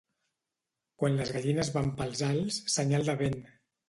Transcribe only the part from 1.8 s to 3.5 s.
pels alts, senyal de vent.